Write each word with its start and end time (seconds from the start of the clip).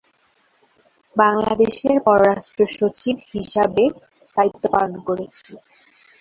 বাংলাদেশের 1.15 1.97
পররাষ্ট্র 2.05 2.61
সচিব 2.71 3.15
হিসাবে 3.31 3.83
দায়িত্ব 4.37 4.63
পালন 4.73 4.93
করেছেন। 5.07 5.53